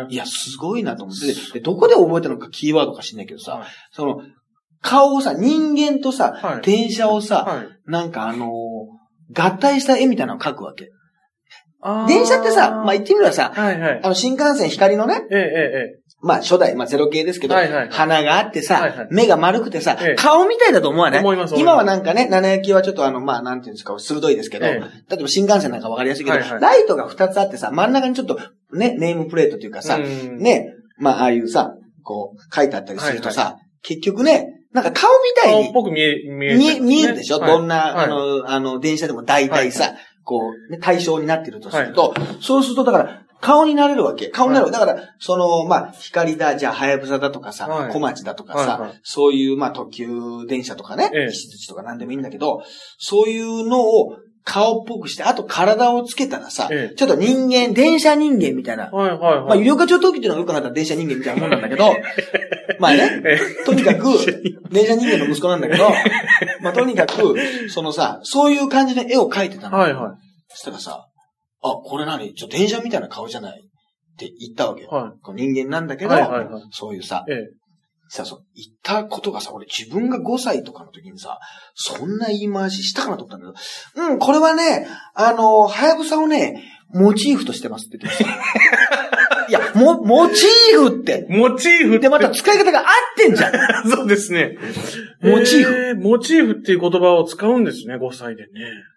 [0.09, 1.27] へいや、すごいなと思って。
[1.27, 4.23] ででどこで覚えたのかキーワードか知んないけどさ、はいその、
[4.81, 7.69] 顔をさ、人間とさ、はい電車をさ、はい。
[7.87, 9.03] なんかあのー
[9.35, 10.91] 合体した絵みたいなのを描くわけ。
[12.07, 14.01] 電車ってさ、まあ言ってみればさ、はいはい。
[14.03, 15.43] あの新幹線光のね、えええ
[15.99, 17.88] えまあ初代、まあゼロ系ですけど、はいはいはい。
[17.91, 19.09] 鼻があってさ、はいはい。
[19.11, 20.14] 目が丸くてさ、ええ。
[20.14, 21.21] 顔みたいだと思わない？
[21.21, 24.81] 思います今はなんかね、七焼きはちょっとあの、まあなんていうんですか、鋭いですけど、ええ。
[25.11, 26.61] 例えば新幹線なんかわかりやすいけど、はいはい。
[26.61, 28.38] ライトが二つあってさ、真ん中にちょっと
[28.73, 30.38] ね、ネームプレートというかさ、うん。
[30.38, 31.75] ね、まあああいうさ、
[32.05, 37.50] こう書いてあったりするとさ、結局ね、なんか顔みたいに顔っぽく見え、見え、見え見えるでしょ、はい。
[37.50, 38.05] どんな、はい。
[38.05, 44.29] あの、あの、電車でも大体さ、こう、ね、対象になってるとすると、そうすると、だから、顔になれるわけ。
[44.29, 44.71] 顔になる。
[44.71, 47.93] だから、その、まあ、光だ、じゃあ、はやぶさだとかさ、はい。
[47.93, 49.00] 小町だとかさ、はいはい。
[49.02, 51.26] そういう、まあ、特急電車とかね、ええ。
[51.26, 52.62] 石槌とかなんでもいいんだけど、
[52.99, 59.61] そういうのを顔っぽくして、あと体をつけたらさ、ええちょっと人間、電車人間みたいな、はいはいまあ、はい。
[59.61, 61.93] 有料化超特急っていうのがよく考えたら電車人間みたいなもんなんだけど、
[62.81, 64.05] まあね、えとにかく、
[64.73, 65.89] 電車人間の息子なんだけど、
[66.61, 67.37] まあとにかく、
[67.71, 69.79] そのさ、そういう感じで絵を描いてたの。
[69.79, 70.17] はいは
[70.49, 71.07] そしたらさ、
[71.62, 72.35] あ、これ何？
[72.35, 73.61] ちょ、電車みたいな顔じゃない？
[73.61, 74.88] って言ったわけよ。
[74.90, 77.38] はこう人間なんだけど、はいはいはいそういうさい。、ええ。
[78.12, 81.40] さ、そう、言ったことがさ、俺自分が5歳とかの時にさ、
[81.75, 83.59] そんな言い回ししたかなと思ったんだ
[83.94, 88.38] けど、うん、これはね、あの、はやぶさをね、モチーフとしてますって言ってまし
[88.90, 89.02] た。
[89.53, 91.27] いや、も、モチーフって。
[91.29, 92.87] モチーフってで、また使い方が合っ
[93.19, 93.53] てんじゃん。
[93.87, 94.57] そうですね。
[95.21, 98.49] モチーフえーモチーフっていう言葉を使うんですね、5歳でね。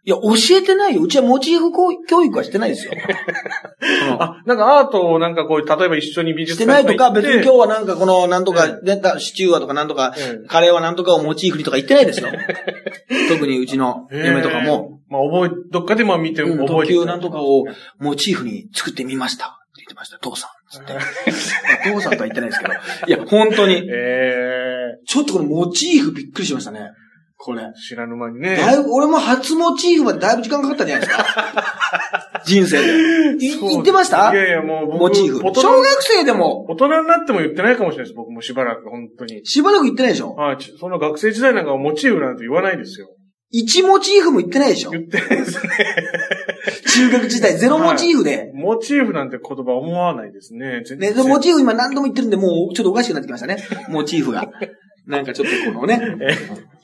[0.06, 1.02] いや、教えてないよ。
[1.02, 1.74] うちはモチーフ
[2.08, 2.94] 教育はしてないですよ。
[2.94, 2.96] う
[4.15, 7.58] んあ、なんかアートをなんかこう、例えば一緒に美して術館ないとか、別に今日日。
[7.58, 12.30] はなんかこの、なんとかえ、出たシチューはとかなんとか、ええカレーはなんとかをモチーフにとか言ってないですよ。
[13.28, 15.13] 特にうちの嫁とかも、えー。
[15.13, 16.94] まあ覚え、どっかでまあ見てうん覚えて。
[16.94, 17.65] 特急なんとかを
[18.00, 19.64] モチーフに作ってみました。
[19.88, 20.17] 言ってました。
[20.19, 20.50] 父さん。
[20.71, 20.93] つって。
[20.93, 22.74] まあ父さんとは言ってないですけど。
[23.08, 23.84] いや、本当に。
[23.89, 26.89] えちょっとこのモチーフびっくりしましたね。
[27.38, 27.62] これ。
[27.63, 28.56] ー、知らぬ間にね。
[28.56, 31.26] だいぶ、俺も初モチーフまでだいぶ時間かかったんじゃないですか。
[32.45, 33.45] 人生で。
[33.45, 34.32] い言ってました？
[34.34, 35.39] いやいや、もう僕、モチーフ。
[35.39, 39.45] 小学生でも、大人になっても言ってないかもしれないです、僕もしばらく、本当に。
[39.45, 40.30] しばらく言ってないでしょ？
[40.36, 43.08] はい、ちその学生時代なんかはモチーフなんて言わないですよ。
[43.52, 44.91] 一モチーフも言ってないでしょ？
[44.91, 45.71] 言ってないですね。
[46.95, 48.51] 中学時代ゼロモチーフで。
[48.53, 50.81] モチーフなんて言葉思わないですね。
[50.86, 53.58] 全ね、モチーフ今何度も言ってるんで、もうちょっとおかしくなってきましたね。
[53.89, 54.49] モチーフが。
[55.05, 55.99] なんかちょっとこのね。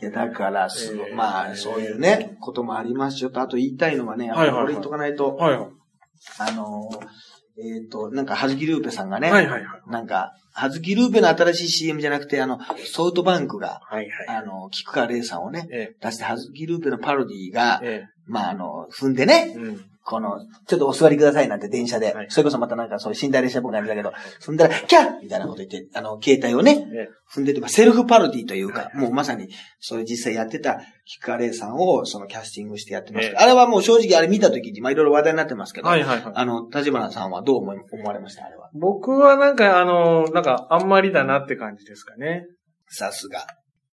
[0.01, 5.37] いや、だから、すごい、えーまあ、そういうね、こともありますよと、あと言いたいのはね、やっぱりこれ言っとかないと。
[5.39, 9.91] あのー、えっ、と、なんか、はずきルーペさんがね、はいはいはい。
[9.91, 14.37] なんか、はずきルーペの新しい CM じゃなくて、あの、ソフトバンクが、はいはい。
[14.37, 19.90] あの、菊川玲さんをね、え出して、はずきルーペのパロディがえ、、えまあ、あの、踏んでねえ、、うん。
[20.03, 24.11] この、ちょっとお座りくださいなんて電車で、はいそれこそまたなんかそういう寝台列車っぽくなるんだけど、
[24.43, 29.47] 踏んだら、キャッみたいなこと言って、あの、携帯をね、ええ踏んでとか、セルフパロディというか、はいもうまさに、
[29.79, 36.33] それ実際やってた、菊川玲さんを、そのキャスティングしてやってますあれはもう正直あれ見た時に、まあいろいろ話題になってますけど、はいはいはい。
[36.35, 38.45] あの、立花さんはどう思い思われました？
[38.45, 38.69] あれは。
[38.73, 42.47] 僕はなんか、あの、なんか、あんまりだなって感じですかね。
[42.89, 43.45] さすが。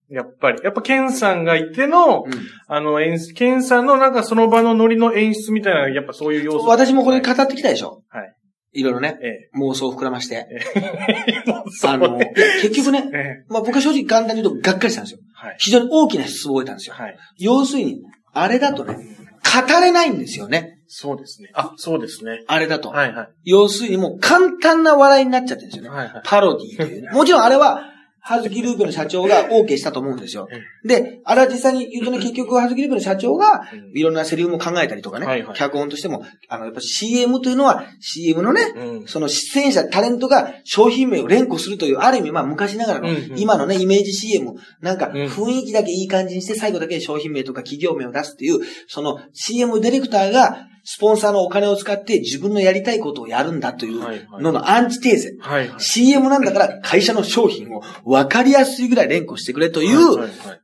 [0.09, 0.59] やっぱり。
[0.63, 2.31] やっぱ、ケンさんがいての、うん
[2.67, 6.65] あの、演出、ケンさんのなんかその場のノリの演出みたいな、やっぱそういう要素。
[6.65, 8.35] 私もこれ語ってきたでしょはい。
[8.71, 9.49] いろいろね、ええ。
[9.57, 10.47] 妄想を膨らまして。
[10.75, 11.43] ええ。
[11.87, 12.19] あの、
[12.61, 13.45] 結局ね、ええ。
[13.49, 15.19] まあ僕は正直簡単に言うとがっかりしたんですよ。
[15.33, 15.55] はい。
[15.57, 16.95] 非常に大きな質問を得たんですよ。
[16.95, 17.17] はい。
[17.39, 20.79] 要するに、あれだとね、語れないんですよね。
[20.87, 21.49] そうですね。
[21.53, 22.43] あ、そうですね。
[22.47, 22.89] あれだと。
[22.89, 23.29] はいはい。
[23.43, 25.89] 要するにもう簡単な笑いになっちゃってるんですよね。
[25.89, 26.21] はいはい。
[26.23, 27.09] パロディというね。
[27.11, 27.88] もちろんあれは、
[28.21, 30.47] はずきループの社長が OK したと思うんですよ。
[30.83, 33.97] で、あれは実際に言うとね、結局はずきループの社長が、うん。
[33.97, 35.57] いろんなセリフも考えたりとかね、はいはい。
[35.57, 39.07] 脚本としても、あの、やっぱ CM というのは CM のね、うん。
[39.07, 45.11] その出演者、タレントが商品名を連呼するという、ある意味、まあ昔ながらの、うんうん今のね、イメージ CM、なんかん。
[45.11, 55.35] 雰囲気だけいい感じにして、最後だけ商品名とか企業名を出すっていう、その CM ディレクターが、スポンサーのお金を使って自分のやりたいことをやるんだというののアンチテーゼ。
[55.39, 55.79] はいはい。
[55.79, 60.61] CM なんだから会社の商品を分かりやすいぐらい連呼してくれという、はいはいはい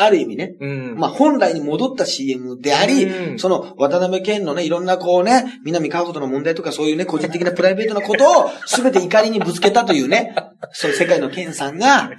[0.00, 0.94] ある意味ね、うん。
[0.96, 10.36] まあ本来に戻った CM であり、うんその渡辺健のね、いろんなこうね、南川との問題とかそういうね、個人的なプライベートなことを 全て怒りにぶつけたというね、
[10.70, 12.12] そういう世界の健さんが、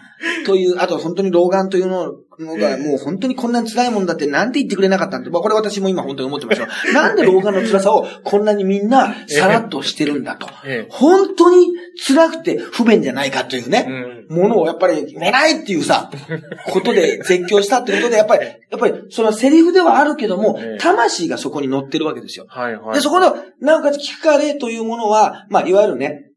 [0.45, 6.67] という、あと本当に老眼というののがもう本当にこんなに辛いもんだってなんで言ってくれなかったんだまあこれ私も今本当に思ってますよ。
[6.93, 10.47] なんで老眼の辛さをこんなにみんなさらっとしてるんだと。
[10.65, 10.87] ええ。
[10.89, 11.67] 本当に
[12.07, 13.85] 辛くて不便じゃないかというね。
[13.87, 14.19] うん。
[14.29, 16.11] ものをやっぱり寝ないっていうさ、
[16.69, 22.45] ことで絶叫したってことで、やっぱり、やっぱり、そのセリフではあるけどもええ、魂がそこに乗ってるわけですよ。
[22.93, 26.28] で、そこの、なおかつ聞かれというものは、まあ、いわゆるね、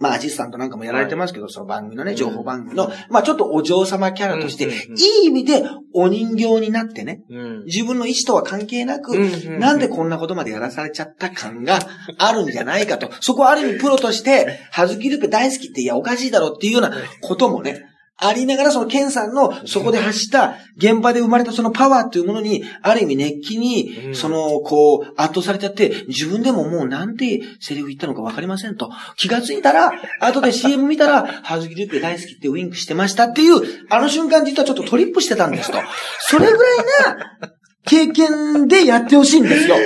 [0.00, 2.16] まあ、アシスタントなんかもやられてますけど、その番組のね、うん。
[2.16, 7.64] 情報番組の、まあ、ちょっとお嬢様キャラとして、いい意味でお人形になってね、うん。
[7.66, 9.14] 自分の意思とは関係なく、
[9.58, 11.78] なんでこんなことまでやらされちゃった感が
[12.16, 13.10] あるんじゃないかと。
[13.20, 17.89] そこはある意味プロとして、はずきルーペ大好きっていやおかしいだろうっていうようなこともね、
[18.22, 28.90] ありながらそのケンさんのそこで発した現場で生まれたそのパワーというものに、ある意味熱気にう、んその、こう、圧倒されちゃって、自分でももうなんてセリフ言ったのかわかりませんと。
[29.16, 35.78] 気がついたら、後で CM 見たら、はずきルーペ大好きってウィンクしてましたっていう、あの瞬間実はちょっとトリップしてたんですと。
[36.20, 36.78] それぐらい
[37.16, 37.40] な、
[37.86, 39.76] 経験でやってほしいんですよ。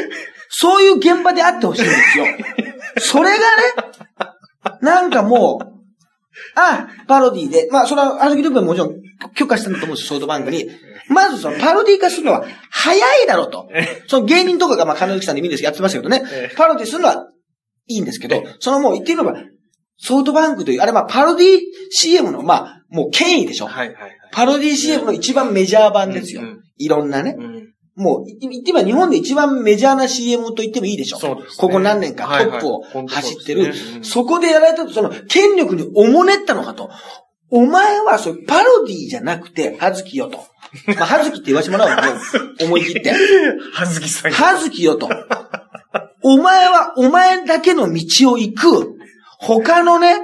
[0.49, 2.27] そういう現場であってほしいんですよ。
[2.99, 3.43] それがね、
[4.81, 5.74] なんかもう、
[6.55, 8.95] あ、パロディで、まあ、それは、アルギループはもちろん
[9.35, 10.69] 許可したんだと思うんですよ、ソードバンクに。
[11.09, 13.69] まずそのパロディ化するのは早いだろうと。
[14.07, 16.55] その芸人とかが、まあ、金抜さんで見るんですやってましたけどねええ。
[16.57, 17.27] パロディするのは
[17.87, 19.35] いいんですけど、そのもう言ってみれば、
[19.99, 23.67] ソードバンクという、あれまあ、パロディ CM の、まあ、もう権威でしょ。
[23.67, 24.13] はいはいはい。
[24.33, 26.61] パロディ CM の一番メジャー版ですようんうん。
[26.79, 27.37] いろんなね。
[27.39, 27.64] うん。
[27.97, 31.19] もう、言ってみれば日本で一番メジャーな CM と言ってもいいでしょ。
[31.19, 33.63] そうですねここ何年かトップを走ってる。
[33.65, 36.91] ねうんそこでやられたと、その、権力におもねったのかと。
[37.51, 40.39] お前は、そう、パロディじゃなくて、はずきよと。
[40.97, 41.97] まあ、はずきって言わせてもらおうよ。
[42.67, 43.15] 思い切って。
[43.73, 44.37] はずきさんが。
[44.37, 45.09] はずきよと。
[46.23, 48.97] お前は、お前だけの道を行く。
[49.39, 50.17] 他のね、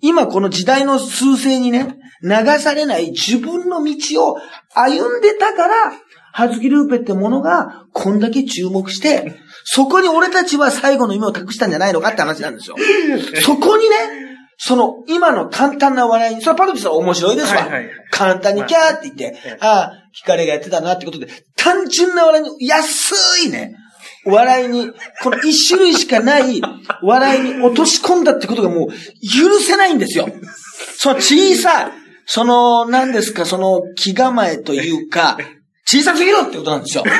[0.00, 4.36] 今この時代の趨勢にね、流されない自分の道を
[4.74, 5.92] 歩んでたから、
[6.32, 12.76] はずきルーペってものが、こんだけ注目して、そこに俺たちは最後の夢を託したんじゃないのかって話なんですよ。
[13.42, 13.96] そこにね、
[14.56, 17.62] その、今の簡単な笑いに、それはパロディさんは面白いですわ。
[17.62, 23.14] はいはいはい簡単にキャーって言って、ええああ、光がやってたなってことで、単純な笑いに、安
[23.46, 23.74] いね、
[24.26, 24.90] 笑いに、
[25.22, 26.60] この一種類しかない
[27.02, 30.28] 笑いに落とし込んだってことがもう許せないんですよ。
[30.98, 31.92] その小さい、
[32.26, 35.38] その、何ですか、その気構えというか、
[35.84, 37.04] 小さすぎるってことなんですよ。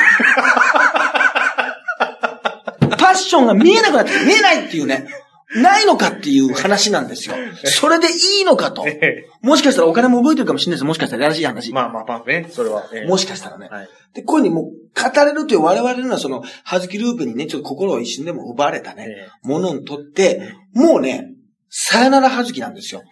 [2.97, 5.07] パッションが見えなくなって、見えないっていうね。
[5.55, 7.35] ないのかっていう話なんですよ。
[7.65, 8.87] それでいいのかと。
[8.87, 10.83] えもしかしたらお金も動いてるかもしれないです。
[10.83, 11.69] もしかしたらやらしい話。
[11.69, 12.89] えまあまあまあね、それは。
[12.91, 13.67] ええもしかしたらね。
[13.69, 13.87] はい。
[14.15, 21.29] で、こういうふうにもう語れるという我々のその、はずきループにね、ちょっと心を一瞬でも奪われたね、えものにとって、もうね、
[21.69, 23.03] さよならはずきなんですよ。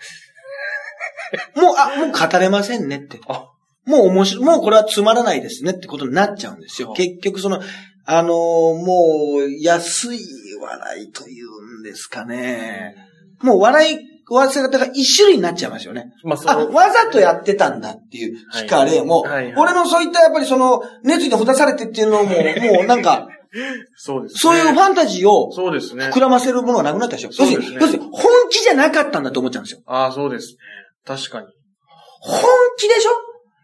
[1.56, 3.20] もう、あ、もう語れませんねって。
[3.28, 3.51] あ
[3.86, 6.92] もう面白い、もうこれはつまらないですねってことになっちゃうんですよ。
[6.92, 7.62] あ結局その、
[8.06, 10.20] あのーもう、安い
[10.62, 12.96] 笑いというんですかね。
[13.42, 13.98] もう笑い、
[14.30, 16.12] 笑わせ方が一種類になっちゃいますよね。
[16.24, 23.28] まあ、そあ、の、わざとやってたんだっていう、はい聞かれも、はいはい俺のそういったやっぱりその、熱意でほだされてっていうのも、もうなんか、
[23.98, 24.40] そうですね。
[24.40, 26.06] そういうファンタジーをそうですね。
[26.14, 27.32] 膨らませるものがなくなったでしょ。
[27.34, 29.82] そうですね要するに本気じゃなかったんだと思っちゃうんですよ。
[29.88, 30.58] ああ、そうですね。
[31.06, 31.48] 確かに。
[32.22, 32.40] 本
[32.78, 33.12] 気でしょ？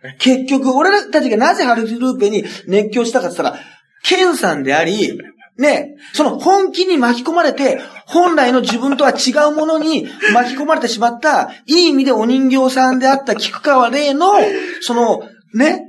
[0.20, 3.64] 結局、俺たちがなぜハルジルーペに熱狂したかって言ったら、
[4.04, 5.20] ケンさんであり、
[5.58, 14.34] ね、その本気に巻き込まれて、本来の自分とは違うものに巻き込まれてしまった、いい意味でお人形さんであった菊川玲の、
[14.82, 15.24] その、
[15.56, 15.82] ね、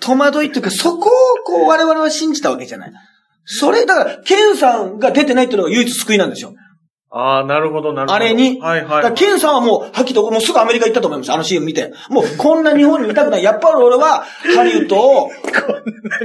[0.00, 2.92] 戸惑いというか、そこをこう我々は信じたわけじゃない。
[3.46, 6.54] それ、だから、ケンさんが出てないっていうのが唯一救いなんですよ。
[7.16, 8.12] ああ、なるほど、なるほど。
[8.14, 8.58] あれに？
[8.60, 11.32] はいはい、だケンさんはもう、はっきりと、もうすぐアメリカ行ったと思います。
[11.32, 11.92] あの CM 見て。
[12.10, 13.42] もう、こんな日本にいたくない。
[13.44, 14.24] やっぱり俺は、
[14.56, 15.30] ハリウッドを、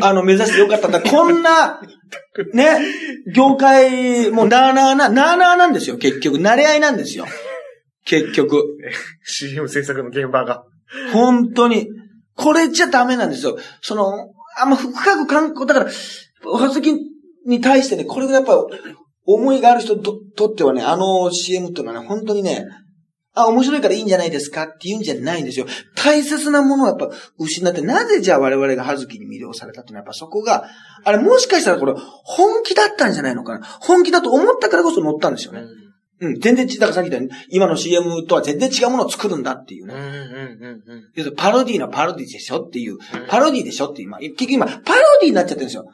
[0.02, 0.99] あの、目指してよかったんだ。
[1.02, 1.80] こんな、
[2.56, 2.80] ね、
[3.36, 6.38] 業界、もう、なーなーな、なーなーなんですよ、結局。
[6.39, 7.28] 慣れ合いなんですよ。
[8.06, 8.63] 結局。
[9.23, 10.63] CM 制作の現場が。
[11.13, 11.88] 本当に。
[12.36, 13.60] これじゃダメなんですよ。
[13.82, 15.91] その、あんま深く観光、だから、
[16.45, 16.93] おはずき
[17.45, 18.56] に対してね、これがやっぱ
[19.31, 22.65] 思いがある人ととってはね、あの CM っていうのはね、本当にね、
[23.35, 25.67] あ、面白いからいいんじゃないですかって言うんじゃないんですよ。
[25.95, 30.67] 大切なものをやっぱ失って、なぜじゃあ我々が葉月に魅了されたっていうのはやっぱそこが、
[31.03, 33.65] あれもしかしたらこれ本気だったんじゃないのかな。
[33.81, 35.63] 本気だと思ったからこそ乗ったんですよね。
[36.21, 39.93] うん、全然違う、だからさっき言ったように、今の CM とは全然違うものを作るんだっていうね。
[39.93, 41.35] うんうんうんうん。
[41.35, 42.97] パロディのパロディでしょっていう、
[43.29, 45.85] パロディでしょって今、結局今、パロディになっちゃってるんですよ。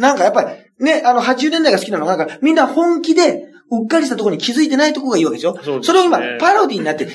[0.00, 5.54] なんかやっぱり、ね、あの、80年代が好きなのが、なんか、みんな本気で、うっかりしたところに気づいてないところがいいわけでしょ？
[5.62, 5.84] そね。
[5.84, 7.06] それを今、パロディになって、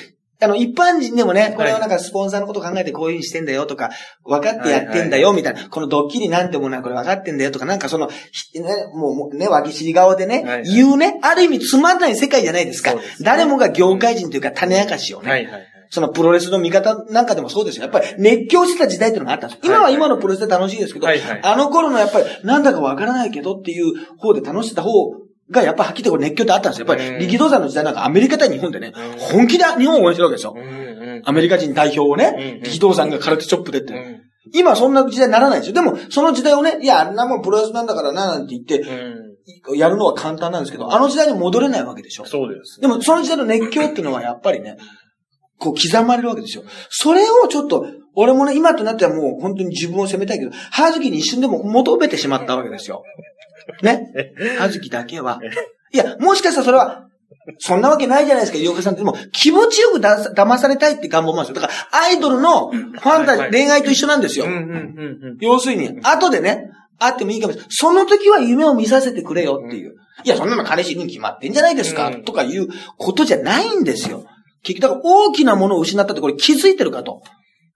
[0.41, 3.89] あの、一般人でもね、これはなんかスポンサーのこと考えてこういう風にしてんだよとか、
[4.24, 12.91] 分かってやってんだよみたいな、このドッキリなんてものはこれ分かってんだよとか、なんかその、ひね、もうね、脇尻顔でね、言うね、ある意味つまんない世界じゃないですか。
[13.21, 15.30] 誰もが業界人というか種明かしをね。
[15.89, 17.84] そのプロレスの見方なんかでもそうですよ。
[17.84, 19.62] やっぱり熱狂してた時代っていうのがあったんです。
[19.63, 24.89] 今は今のプロレスで楽しいですけど、はいはいあの頃のやっぱりなんだかわからないけどっていう方で楽しんでた方
[25.52, 26.88] がやっぱはっきりと熱狂ってあったんですよ。
[26.88, 30.56] やっぱうんり力道山の時代なんかアメリカ対日本でねうん、本気で日本を応援してるわけですよ。
[31.26, 33.93] アメリカ人代表をうんね、力道山が空手チョップでって。
[33.93, 34.21] うん
[34.54, 35.74] 今はそんな時代にならないですよ。
[35.74, 39.78] でも、その時代をね、いや、あんなもんプロレスなんだからな、なんて言って、うん。
[39.78, 42.26] やるのは簡単なんですけど、あの時代に戻れないわけでしょ。
[42.26, 42.80] そうです。
[42.80, 44.78] でも、その時代の熱狂っていうのはやっぱりね、
[45.58, 46.63] こう刻まれるわけですよ。
[46.89, 53.04] それをちょっと、俺もね、今となってはもう本当に自分を責めたいけど、はずきに一瞬でも求めてしまったわけですよ。
[53.82, 54.08] ね？
[54.58, 55.39] はずきだけは。
[55.94, 57.08] いや、もしかしたらそれは、
[57.60, 59.04] そんなわけないじゃないですか、洋平さんって。
[59.04, 61.68] でも、気持ちよくだ騙されたいって願望もあるんですよ。
[61.68, 64.46] だから、アイドルのファンタジー、恋愛と一緒なんですよ。
[65.39, 67.70] 要するに、後でね、あってもいいかもしれない。
[67.72, 69.96] その時は夢を見させてくれよっていう。
[70.24, 74.26] いや、そんなの彼氏に決まってんじゃないですか、うんとかいうことじゃないんですよ。
[74.65, 77.21] 結局、だから大きなものを失ったってこれ気づいてるかと。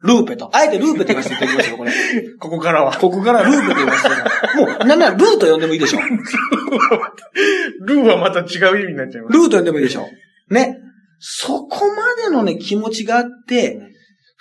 [0.02, 0.50] ルーペと。
[0.54, 1.92] あえてルーペと言わせていただきますよ、これ。
[2.40, 2.96] ここからは。
[2.96, 4.58] ここからルーペと言わせていただきます。
[4.58, 6.00] もう、なんならルーと呼んでもいいでしょ。
[7.86, 9.38] ルーはまた違う意味になっちゃいます。
[9.38, 10.08] ルーと呼んでもいいでしょ。
[10.50, 10.78] ね。
[11.20, 13.82] そこまでのね、気持ちがあって、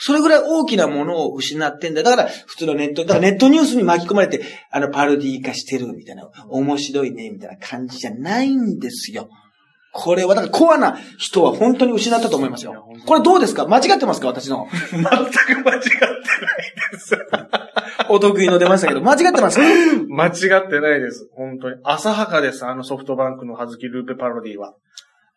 [0.01, 2.05] それぐらい大きなものを失ってんだよ。
[2.05, 9.29] だから、普通のネット、だからネットニュースに巻き込まれて、あの、パロディ化してるみたいな、面白いね、みたいな感じじゃないんですよ。
[9.93, 12.87] これは、だからコアな人は本当に失ったと思いますよ。
[13.07, 13.67] これどうですか？
[13.67, 14.29] 間違ってますか？
[14.29, 14.67] 私の。
[14.93, 15.83] 全く間違ってない
[16.93, 17.17] です。
[18.11, 19.59] お得意の出ましたけど、間違ってます？
[19.59, 19.65] か
[20.09, 21.29] 間違ってないです。
[21.35, 21.77] 本当に。
[21.85, 22.65] 浅はかです。
[22.67, 24.75] あのソフトバンクのはずきルーペパロディは。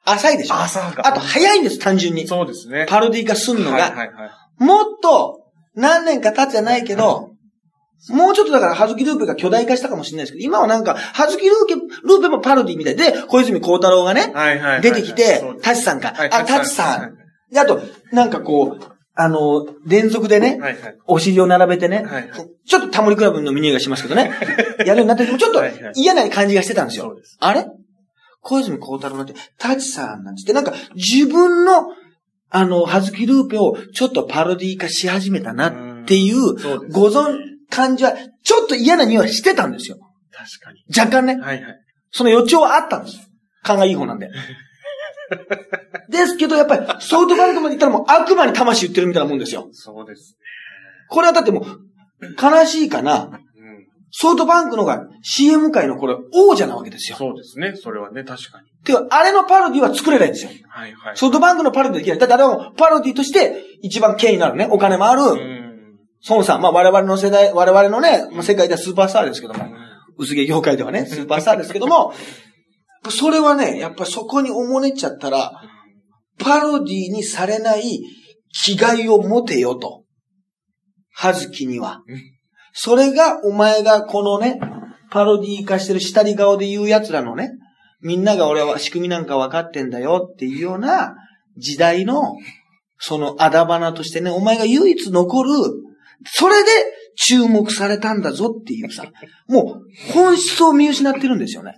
[0.05, 0.55] 浅いでしょ？
[0.55, 1.07] 浅はか。
[1.07, 2.27] あと、早いんです、単純に。
[2.27, 2.85] そうですね。
[2.89, 3.77] パロディ化すんのが。
[3.77, 4.63] はいはいはい。
[4.63, 5.39] もっと、
[5.75, 7.30] 何年か経つじゃないけど、
[8.09, 14.81] もうちょっとだから、はずきルーペが巨大化したかもしれないですけど、今はなんか、はずきルーペ、ルーペもパロディみたいで、小泉孝太郎がね、はいはいはいはい。
[14.81, 16.13] 出てきてタチさんか。
[16.15, 17.17] はいあ、タチさん。
[17.53, 20.97] で、あと、なんかこう、あの、連続でね、はいはい。
[21.05, 22.29] お尻を並べてね、はい
[22.65, 24.31] ちょっとタモリクラブのミニがしますけどね、
[24.85, 25.61] やるようになってても、ちょっと
[25.95, 27.15] 嫌な感じがしてたんですよ。
[27.39, 27.65] あれ？
[28.41, 31.87] 小泉孝太郎なんて、タチさんなんつって、なんか自分の、
[32.49, 35.67] あの、はずきルーペをちょっとパロディ化し始めたな
[36.01, 36.87] っていう、そう。
[36.89, 39.97] ご存感じは、ちょっと嫌な匂いはしてたんですよ。
[40.31, 40.83] 確かに。
[40.95, 41.37] 若干ね。
[41.37, 41.79] はいはい。
[42.11, 43.17] その予兆はあったんです。
[43.63, 44.29] 勘がいい方なんで。
[46.09, 49.69] ですけど、やっぱり、ソフトバンクまで行ったらもう悪魔に魂言ってるみたいなもんですよ。
[49.71, 50.35] そうです。
[51.09, 51.65] これはだってもう、
[52.41, 53.23] 悲しいかな。
[53.23, 53.87] うん。
[54.11, 57.17] ソフトバンクのが CM 界のこれ王者なわけですよ。
[57.17, 57.73] そうですね。
[57.75, 58.67] それはね、確かに。
[58.83, 60.51] てか、あれのパロディは作れないんですよ。
[60.67, 61.17] はいはい。
[61.17, 62.19] ソフトバンクのパロディできない。
[62.19, 65.60] だってあれはもうパロディとして一番権威のあるね、お金もある、うん。
[66.29, 66.61] 孫さん。
[66.61, 69.65] まあ我々の世代、我々のね、まあ世界ではスーパースターですけども、
[70.17, 72.13] 薄毛業界ではね、スーパースターですけども、
[73.09, 75.51] それはね、やっぱそこにおもねっちゃったら、
[76.37, 78.01] パロディにされない
[78.63, 80.03] 気概を持てよと。
[81.13, 82.21] はずきにはうん。
[82.73, 84.59] それがお前がこのね、
[85.09, 87.51] パロディ化してる下り顔で言う奴らのね、
[88.01, 91.15] みんなが俺は仕組みなんか分かってんだよっていうような
[91.57, 92.35] 時代の、
[92.97, 95.51] そのあだ花としてね、お前が唯一残る、
[96.25, 96.69] それで
[97.15, 99.05] 注目されたんだぞっていうさ、
[99.47, 99.77] も
[100.09, 101.75] う本質を見失ってるんですよね。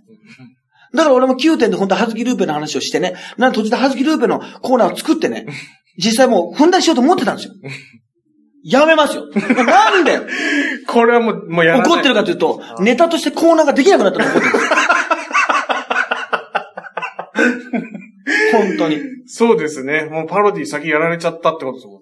[0.94, 5.48] だから俺も9点で本当はずきルーペの話をしてね、なんか途中ではずきルーペのコーナーを作ってね、
[5.98, 7.54] 実際もう踏んだりしようと思ってたんですよ。
[8.66, 9.26] やめますよ。
[9.66, 10.20] なんで？
[10.88, 11.88] これはもう、もうやらない。
[11.90, 14.54] 怒ってるかというと、ネタとしてコーナーができなくなったのが怒ってる。
[18.54, 19.00] 本当に。
[19.26, 20.06] そうですね。
[20.06, 22.02] もうパロディ先やられちゃったってことですもんね。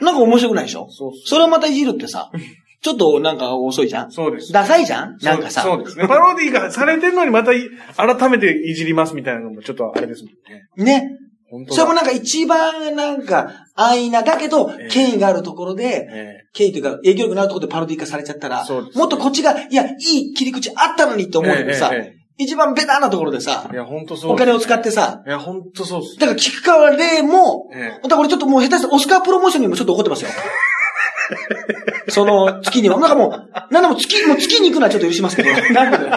[0.00, 0.88] なんか面白くないでしょ？
[0.90, 2.30] そうそれをまたいじるってさ、
[2.82, 4.10] ちょっとなんか遅いじゃん？
[4.10, 4.52] そうです。
[4.52, 5.18] ダサいじゃん？
[5.22, 5.62] なんかさ。
[5.62, 6.08] そうですね。
[6.08, 11.00] パロディがされてるのにまたい改めていじりますみたいなのもちょっとあれですもんね。
[11.00, 11.16] ね。
[11.50, 24.32] 本当だそれもなんか一番なんか安易な、だけどええ、権威があるところで、え権威というか影響力のあるところでパロディ化されちゃったら、そうですねもっとこっちが、いや、いい切り口あったのにってえ思うけどさ、えええ一番ベタなところでさえい、や、本当そう。
[24.32, 26.18] お金を使ってさ、いや、本当そうっす。
[26.18, 30.30] だから菊川玲も、ええだから俺ちょっともう下手してオスカープロモーションにもちょっと怒ってますよ。
[32.08, 32.98] その月には。
[32.98, 35.50] なんかもう、なんでも月、もう月に行くのはちょっと許しますけど。
[35.72, 36.10] なんでだよ。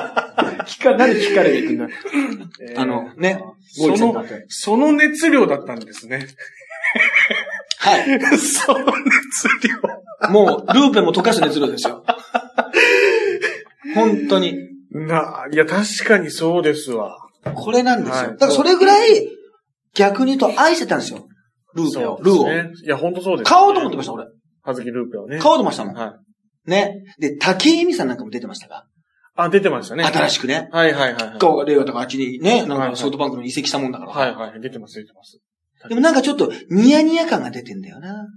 [0.65, 1.87] 聞か、なんで聞かれて行くんだ？
[2.61, 3.43] ええあの、ね。
[3.67, 6.27] そのその熱量だったんですね。
[7.79, 8.19] はい。
[8.37, 10.29] その熱量。
[10.29, 12.05] もう、ルーペも溶かす熱量ですよ。
[13.95, 14.72] 本当に。
[14.93, 17.17] な、いや、確かにそうですわ。
[17.55, 18.15] これなんですよ。
[18.15, 19.27] はいだからそれぐらい、
[19.95, 21.27] 逆に言うと愛してたんですよ。
[21.75, 22.19] ルーペを。
[22.21, 22.47] ルーを。
[22.47, 22.71] ね。
[22.83, 24.25] いや、本当そうです、買おうと思ってました、俺。
[24.63, 25.39] はずきルーペをね。
[25.39, 25.95] 買おうと思ってましたもん。
[25.95, 26.17] は
[26.65, 26.69] い。
[26.69, 27.03] ね。
[27.19, 28.85] で、竹井絵美さんなんかも出てましたが。
[29.35, 30.03] あ、出てましたね。
[30.03, 30.69] 新しくね。
[30.71, 31.39] はいはいはいはい。
[31.39, 34.11] 顔が令和とかあっちにね、なんかソフトバンクの移籍したもんだから。
[34.11, 34.61] はいはい。
[34.61, 35.39] 出てます出てます。
[35.89, 38.27] でもなんかちょっとニヤニヤ感が出てんだよな。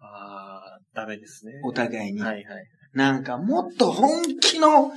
[0.00, 1.60] あー、ダメですね。
[1.64, 2.20] お互いに。
[2.20, 2.44] はいはい。
[2.94, 4.90] なんかもっと本気の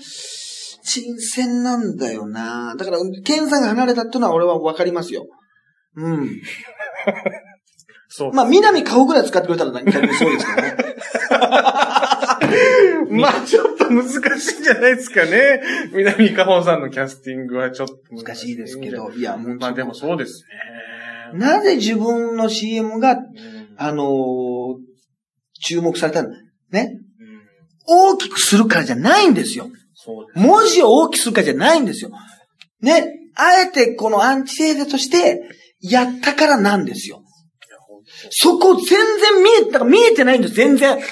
[0.84, 2.76] 新鮮なんだよな。
[2.78, 5.28] だから、ケンさんが離れたっていうのは俺はわかりますよ。
[5.96, 6.41] うん。
[8.08, 8.34] そう。
[8.34, 10.76] まあ、南顔ぐらい使ってくれたら逆にそうですけどね。
[13.22, 15.62] まあ、ちょっと難しいんじゃないですかね。
[15.94, 20.44] 南かほさんのキャスティングはちょっと難しいですけど、いや、もう、まあでもそうです
[21.34, 21.39] ね。
[21.39, 23.22] なぜ自分の CM が、うん
[23.78, 24.78] あのー
[25.63, 26.38] 注目されたんだ。
[26.72, 26.98] ね。
[27.20, 29.70] うん大きくするからじゃないんですよ。
[30.36, 32.12] 文字を大きくするからじゃないんですよ。
[32.82, 33.06] ね。
[33.36, 35.42] あえてこのアンチテーゼとして、
[35.82, 37.24] やったからなんですよ。
[38.30, 40.98] そこ全然見え、だから見えてないんです、全然。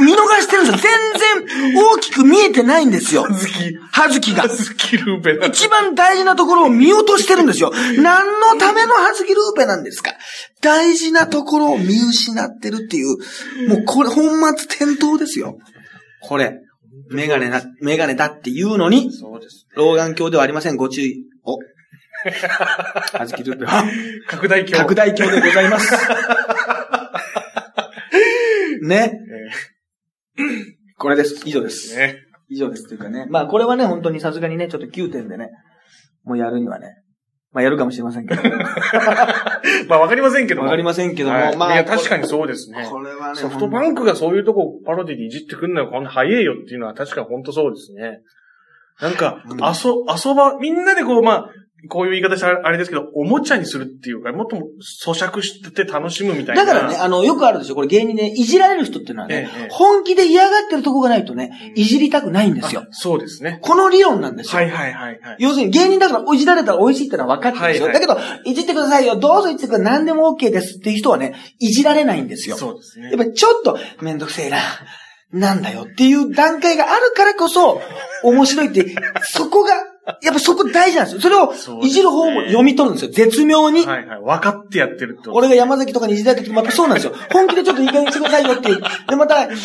[0.00, 0.92] 見逃してるんですよ。
[1.36, 3.34] 全然大きく見えてないんですよ当。。
[3.34, 4.48] はずき、はずきがは。
[4.48, 5.46] ずきルーペだ。
[5.46, 7.72] 一番大事なところを見落としてるんですよ。
[7.98, 10.14] 何のためのはずきルーペなんですか
[10.60, 13.16] 大事なところを見失ってるっていう、
[13.68, 15.58] もうこれ本末転倒ですよ。
[16.22, 16.60] これ。
[17.10, 19.66] メガネな、メガネだっていうのに、そうです。
[19.74, 20.76] 老眼鏡ではありません。
[20.76, 21.24] ご注意。
[21.44, 21.58] お。
[23.16, 23.84] はずきルーペは、
[24.26, 24.80] 拡大鏡。
[24.80, 25.94] 拡大鏡でございます。
[28.82, 29.20] ね。
[30.38, 30.42] え
[30.96, 31.42] これです。
[31.44, 31.94] 以上です。
[31.94, 32.16] ーね。
[32.48, 32.88] 以上です。
[32.88, 33.26] というかね。
[33.28, 35.50] まあ、これはね、本当にさすがにね、ちょっと9点でね、
[36.24, 36.96] もうやるにはね。
[37.52, 38.42] まあ、やるかもしれませんけど。
[39.88, 40.66] まあわかりませんけども。
[40.66, 41.74] わかりませんけども、はいまあ。
[41.74, 42.86] いや、確かにそうですね。
[42.90, 48.20] これはね、ソフトバンクがそういうとこパロディでいじってくんのよ、こんな早えよっていうのは確かに本当そうですね。
[49.00, 49.92] なんか、うん遊、
[50.28, 51.50] 遊ば、みんなでこう、まあ、
[51.88, 54.66] こういう言い方したらあれですけど、おもちゃにするっていうか、もっとも
[55.04, 56.64] 咀嚼して楽しむみたいな。
[56.64, 57.76] だからね、あの、よくあるでしょ。
[57.76, 62.86] これ芸人で、いじられる人っていうのはね、ええ本気で嫌がってるとこがないとね、いじりたくないんですよあ。
[62.90, 63.60] そうですね。
[63.62, 64.60] この理論なんですよ。
[64.60, 65.36] はいはいはいはい。
[65.38, 67.84] 要するに芸人だからいじられたら美味しいってのは分かってるでしょ。
[67.84, 72.56] はいはいだけど、いじってくださいよ、どうぞいじってください、何でも OK ですっていう人はね、いじられないんですよ。
[72.56, 73.18] そうですねやっ。
[73.18, 74.58] ぱりちょっとめんどくせえな、
[75.32, 77.80] なんだよっていう段階があるからこそ、
[78.22, 79.72] 面白いって、そこが、
[80.22, 81.20] やっぱそこ大事なんですよ。
[81.20, 83.12] それをいじる方も読み取るんですよ。
[83.12, 83.84] 絶妙に。
[83.86, 84.20] はいはい。
[84.20, 85.32] 分かってやってると。
[85.32, 87.12] 俺が山崎とかにいじられた時もやっぱそうなんですよ。
[87.32, 88.80] 本気でちょっといい加減にしてくださいよっていう。
[89.08, 89.56] で、また、ね、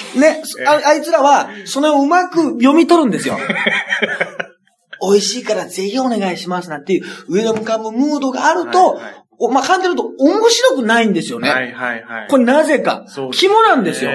[0.66, 3.38] ああいつらは、それをうまく読み取るんですよ。
[5.02, 11.50] 美味しいからぜひお願いしますなんていう、上が向かうムードがあると、はいはいおまあ、簡単に言うと面白くないんですよね。
[11.50, 12.28] はいはいはい。
[12.30, 13.26] これなぜかそう。
[13.28, 14.12] ね肝なんですよ。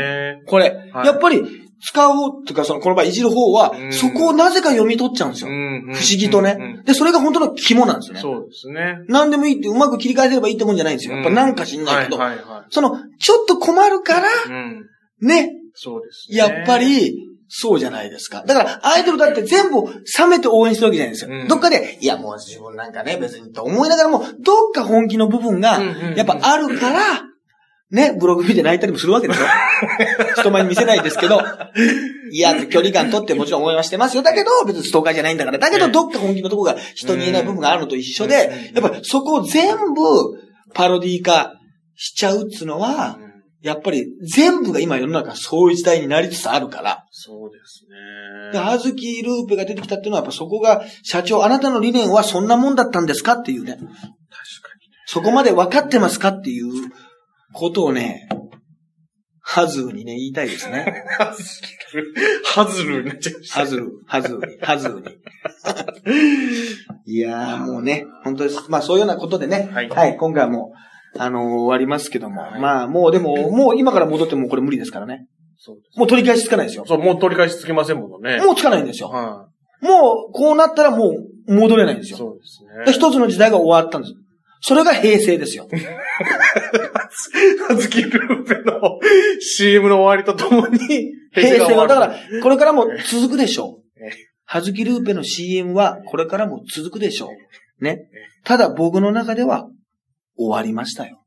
[0.46, 0.90] これ。
[0.92, 5.50] はいやっぱり、使う方っていうか、その、この場合いじる方はう、んそこをなぜか読み取っちゃうんですよ。
[5.50, 6.82] 不不思議とね。
[6.84, 8.20] で、それが本当の肝なんですよね。
[8.20, 8.98] そうですね。
[9.08, 11.16] 何でもいいってうまく切り替えればいいってもんじゃないんですよ。
[11.16, 12.18] やっぱなんか知んないけど。
[12.18, 14.28] はいはいはその、ちょっと困るから。
[15.20, 16.38] ね、そうですね。
[16.38, 18.44] やっぱ、り、そうじゃないですか。
[18.46, 21.30] だから、アイドルだって全部冷めて応援してるわけじゃないですよ。
[21.32, 25.80] うんどっかで、いやもう自分なんかね、別にと思いながらも、どっか本気の部分が
[26.14, 27.00] やっぱあるから、
[27.90, 29.40] ね、ブログ見て泣いたりもするわけでしょ
[30.40, 31.40] 人前に見せないですけど、
[32.32, 34.22] いや、距離感取ってもちろん応援はしてますよ。
[34.22, 35.58] だけど、別にストーカーじゃないんだから。
[35.58, 40.02] だけど、どっか本気のとこが人に言えない部分があるのと一緒で、やっぱりそこを全部
[40.74, 41.54] パロディー化
[41.96, 43.28] しちゃうっつうのは、うん
[43.60, 47.04] やっぱり全部が今世の中そういう時代になりつつあるから。
[47.10, 47.84] そうです
[48.52, 48.52] ね。
[48.52, 53.72] で、はずきルーペが出てきたっていうのは、やっぱそこが、社長、あなたの理念はそんなもんだったんですかっていうね。
[53.72, 53.88] 確か
[55.06, 56.70] そこまで分かってますかっていう
[57.52, 58.28] ことをね、
[59.40, 60.84] ハズーにね、言いたいですね。
[61.94, 62.02] に。
[62.44, 63.60] ハズルになっちゃいました。
[63.60, 65.04] ハズル、ハズーに、ハズーに。
[67.16, 68.70] いやー、もうね、本当です。
[68.70, 70.72] まあ、そういうようなことでね、はいはい、今回はも
[71.16, 75.26] う、あのー終わりますけども、はいまあ、もうでも、もう今から戻ってもこれ無理ですからね。
[75.56, 76.84] そうでもう取り返しつかないですよ。
[76.86, 78.38] そう、もう取り返しつきませんもんね。
[78.44, 79.08] もうつかないんですよ。
[79.08, 79.48] は
[79.80, 81.14] もう、こうなったらも
[81.46, 82.12] う戻れないんですい。
[82.12, 82.18] よ。
[82.18, 82.92] そうですでね。
[82.92, 84.14] 一つの時代が終わったんです。
[84.60, 85.68] それが平成ですよ。
[87.68, 88.98] はずきルーペの
[89.40, 90.78] CM の終わりとともに、
[91.32, 94.10] 平成は、 だから、ら、これからも続くでしょうえ。
[94.44, 97.30] はずきルーペの CM はこれからも続くでしょ
[97.80, 97.84] う。
[97.84, 98.08] ね。
[98.44, 99.68] ただ僕の中では
[100.36, 101.22] 終わりましたよ。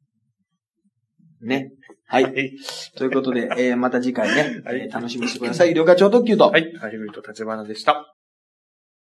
[1.42, 1.72] ね。
[2.08, 2.24] はい。
[2.24, 2.52] はい。
[2.98, 5.72] ということで、えーまた次回ね、はいえー楽しみにしてください。
[5.72, 6.50] 医療課長特急と。
[6.50, 6.74] はい。
[6.78, 8.16] ハリッド立花でした。